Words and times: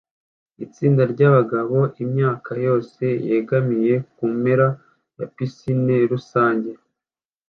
itsinda 0.65 1.03
ryabagabo 1.13 1.77
(imyaka 2.03 2.51
yose) 2.65 3.03
yegamiye 3.27 3.93
kumpera 4.15 4.67
ya 5.17 5.25
pisine 5.33 5.95
rusange 6.11 6.71